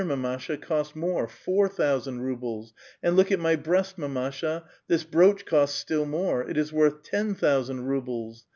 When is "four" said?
1.27-1.67